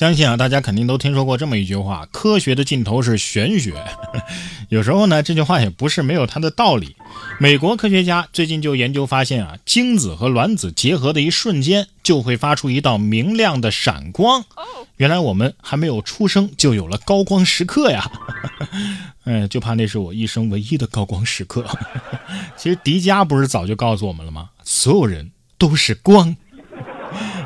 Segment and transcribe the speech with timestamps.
[0.00, 3.74] 相信啊，大家肯定都听说过这么一句话：科学的尽头是玄学。
[4.70, 6.96] 有时候呢，这句话也不是没有它的道理。
[7.38, 14.42] 美国科学家最近就研究发现啊，精子和卵子结合的一瞬间，就会发出一道明亮的闪光。
[14.96, 18.10] 原来我们还没有出生就有了高光时刻呀！
[19.24, 21.62] 哎，就怕那是我一生唯一的高光时刻。
[22.56, 24.48] 其实迪迦不是早就告诉我们了吗？
[24.64, 26.34] 所有人都是光。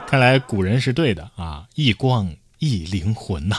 [0.06, 2.33] 看来古人是对的啊，一光。
[2.58, 3.56] 异灵魂呐！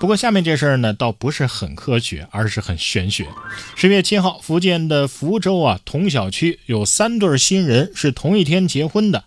[0.00, 3.26] 不过下面这事儿呢，倒不是很科学，而是很玄学。
[3.74, 9.24] 十月七号，福建的福州啊，同小区有三对新人是同一天结婚的，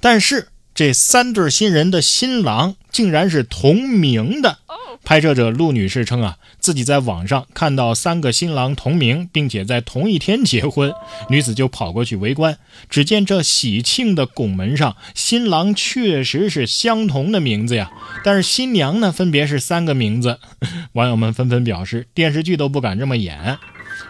[0.00, 4.58] 但是这三对新人的新郎竟然是同名的。
[5.04, 10.92] 拍摄者陆女士称啊，自己在网上看到三个新郎同名，并且在同一天结婚，
[11.28, 12.56] 女子就跑过去围观。
[12.88, 17.90] 只见这喜庆的拱门上，新郎确实是相同的名字呀，
[18.24, 20.38] 但是新娘呢，分别是三个名字。
[20.94, 23.58] 网友们纷纷表示，电视剧都不敢这么演。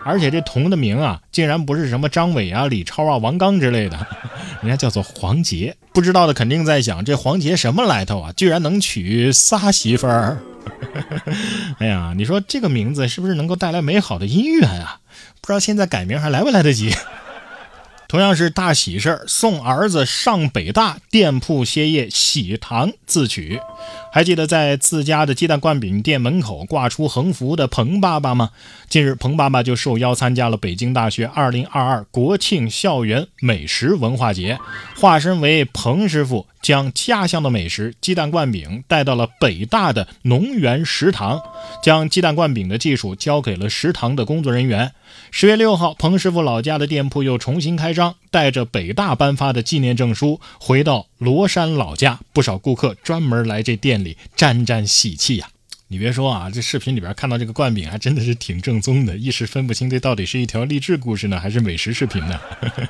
[0.04, 4.06] 而且这同的名啊，竟然不是什么张伟啊、李超啊、王刚之类的，
[4.60, 5.76] 人家叫做黄杰。
[5.92, 8.32] 不知道的肯定在想，这黄杰什么来头啊？
[8.32, 10.38] 居然能娶仨媳妇儿？
[11.78, 15.00] 哎呀，你说这个名字是不是能够带来美好的姻缘啊？
[15.40, 16.94] 不知道现在改名还来不来得及？
[18.12, 23.58] 同样是大喜事儿，送儿子上北大，店铺歇业，喜糖自取。
[24.12, 28.50] 还记得在自家的鸡蛋灌饼店门口挂出横幅的彭爸爸吗？
[28.90, 34.58] 近日，彭爸爸就受邀参加了北京大学2022国庆校园美食文化节，
[34.94, 41.40] 化身为彭师傅，将家乡的美食鸡蛋灌饼带到了北大的农园食堂，
[41.82, 44.92] 将鸡蛋灌饼的技术交给了食堂的工作人员。
[45.30, 55.48] 十月六号，彭师傅老家的店铺又重新开张，带着北大颁发的纪念证书回到罗山老家，不少顾客专门来这店里沾沾喜气呀。
[55.88, 62.40] 你别说啊，这视频里边看到这个灌饼还真的是挺正宗的，一时分不清这到底是一条励志故事呢，还是美食视频呢？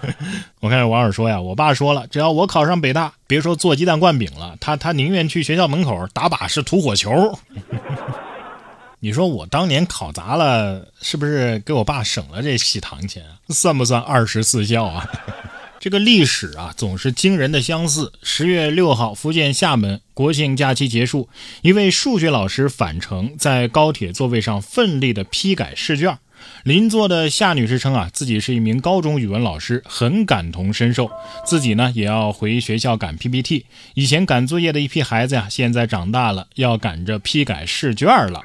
[0.62, 7.36] 我看有网友说呀，我爸说了，只要我考上北大，别说做鸡蛋灌饼了，他他宁愿去学校门口打把式吐火球。
[9.04, 13.24] 你说我当年考砸了，是不是给我爸省了这喜糖钱？
[13.48, 15.10] 算不算二十四孝啊？
[15.80, 18.12] 这个历史啊，总是惊人的相似。
[18.22, 21.28] 十月六号，福建厦门国庆假期结束，
[21.62, 26.16] 一位数学老师返程，在高铁座位上奋力的批改试卷。
[26.62, 31.10] 邻座的夏女士称啊，自己是一名高中语文老师，很感同身受，
[31.44, 33.66] 自己呢也要回学校赶 PPT。
[33.94, 38.44] 以前赶作业的一批孩子呀，现在长大了，要赶着批改试卷了。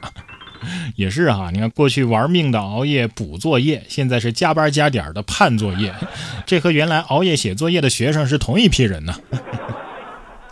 [0.96, 5.94] 也是哈，你看过去玩命的熬夜补作业，现在是加班加点的判作业，
[6.46, 9.16] 这和原来熬夜写作业的学生是同一批人呢。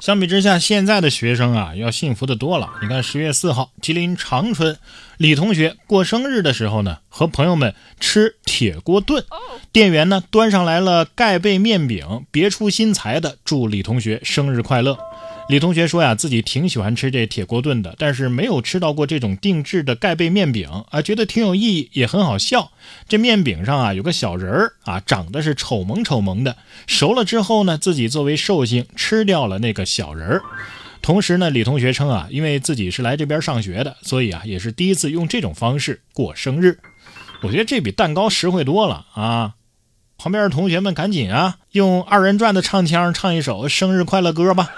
[0.01, 2.69] 相比之下，现在的学生啊要幸福的多了。
[2.81, 4.77] 你看十月四号，吉林长春
[5.17, 9.23] 李同学过生日的时候呢，和朋友们吃铁锅炖，
[9.71, 14.95] 店员呢端上来了盖被面饼，别出心裁的祝李同学生日快乐。
[15.47, 22.71] 李同学说呀，自己挺喜欢吃这铁锅炖的，但是没有吃到过这种定制的盖被面饼啊，觉得挺有意义，也很好笑。
[23.07, 26.57] 这面饼上啊有个小人儿啊，长得是丑萌丑萌的。
[26.87, 30.41] 熟了之后呢，自己作为寿星吃掉了那个小人儿。
[31.03, 36.79] 同时呢，李同学称啊，因为自己是来这边上学的，所以啊也是第一次用这种方式过生日。
[37.43, 39.53] 我觉得这比蛋糕实惠多了啊。
[40.25, 44.71] 旁边的同学们赶紧啊，用二人转的唱腔唱一首生日快乐歌吧。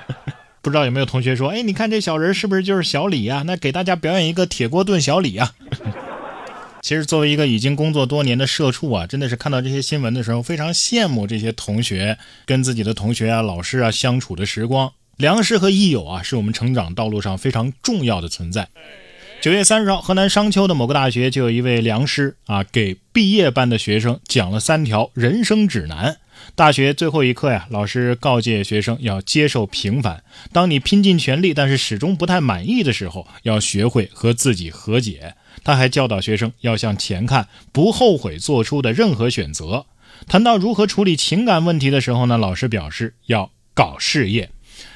[0.60, 3.42] 不知道有没有同学说，哎，你看这小人是不是就是小李呀？
[3.46, 5.54] 那给大家表演一个铁锅炖小李啊。
[6.82, 14.92] 其实作为一个已经工作多年的社畜啊，真的是看到这些新闻的时候，非常羡慕这些同学跟自己的同学啊、老师啊相处的时光。
[15.16, 18.68] 良师和益友啊，是我们成长道路上非常重要的存在。
[19.42, 26.18] 九月三十号，河南商丘的某个大学就有一位良师啊，给毕业班的学生讲了三条人生指南。
[26.54, 30.22] 大学最后一课呀，老师告诫学生要接受平凡。
[30.52, 35.34] 当你拼尽全力，但是始终不太满意的时候，要学会和自己和解。
[35.64, 39.86] 他还教导学生要向前看，不后悔做出的任何选择。
[40.28, 44.50] 谈到如何处理情感问题的时候呢，老师表示要搞事业。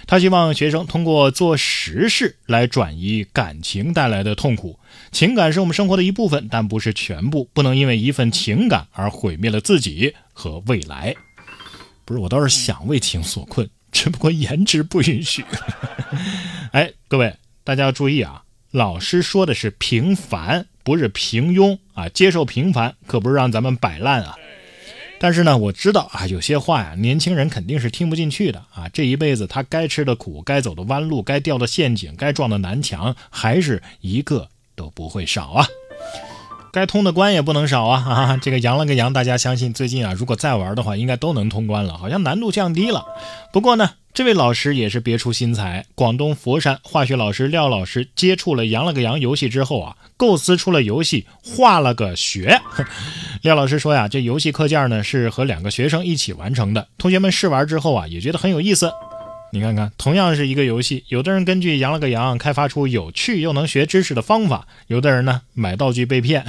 [0.06, 4.78] 他希望学生通过做实事来转移感情带来的痛苦。
[5.10, 11.14] 情感是我们生活的一部分，但不是全部，不能因为一份情感而毁灭了自己和未来。
[12.04, 15.44] 不是，我倒是想为情所困，只不过颜值不允许。
[16.70, 18.44] 哎，各位，大家要注意啊！
[18.70, 22.08] 老师说的是平凡，不是平庸啊！
[22.08, 24.36] 接受平凡，可不是让咱们摆烂啊！
[25.18, 28.88] 但是呢，我知道啊，有些话呀，年轻人肯定是听不进去的啊。
[28.92, 35.66] 这一辈子他该吃的苦，该走的弯路，该掉的陷阱，该撞的南墙，还是一个都不会少啊。
[36.72, 38.04] 该通的关也不能少啊！
[38.06, 43.06] 啊，这个羊了个羊，大家相信最近啊，如果再玩的话，应该都能通关了，好像难度降低了。
[43.50, 52.58] 不过呢，这位老师也是别出心裁，广东佛山化学老师廖老师接触了羊了个羊游戏之后啊，构思出了游戏画了个学。
[53.44, 58.90] 廖老师说呀，这游戏课件呢是和两个学生一起完成的，同学们试玩之后啊，也觉得很有意思。
[59.52, 66.42] 你看看，同样是一个游戏，有的人根据羊了个羊开发出有趣又能学知识的方法，有的人呢买道具被骗。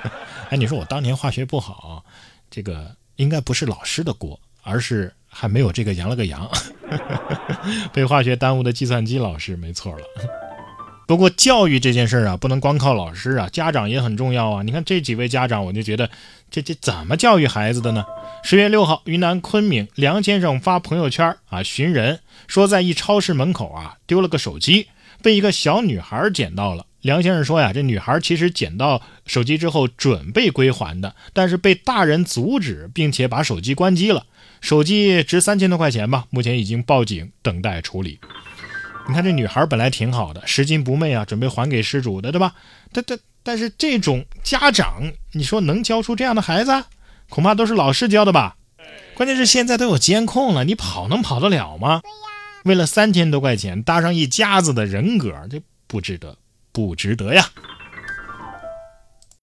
[0.52, 2.04] 哎，你说我当年化学不好，
[2.50, 6.48] 这个应该不是老师的锅，而是还没有这个羊了个羊，
[7.92, 10.04] 被化学耽误的计算机老师，没错了。
[11.06, 14.62] 不过教育这件事啊，不能光靠老师啊，家长也很重要啊。
[14.62, 16.08] 你看这几位家长，我就觉得
[16.50, 18.04] 这这怎么教育孩子的呢？
[18.42, 24.88] 十月六号，云南昆明，梁先生发朋友圈啊，寻人说在一超市门口啊丢了个手机，
[25.20, 26.86] 被一个小女孩捡到了。
[27.04, 34.24] 梁先生说呀，这女孩其实捡到手机之后准备归还的，但是被大人阻止，并且把手机关机了。
[34.62, 38.18] 手机值三千多块钱吧，目前已经报警等待处理。
[39.06, 42.54] 你看这女孩本来挺好的，拾金不昧啊，准备还给失主的，对吧？
[42.90, 46.84] 但但但是这种家长，你说能教出这样的孩子？
[47.28, 48.56] 恐怕都是老师教的吧？
[49.12, 52.00] 关键是现在都有监控了，你跑能跑得了吗？
[52.64, 56.38] 为了三千多块钱搭上一家子的人格，这不值得，
[56.74, 57.48] 不值得呀！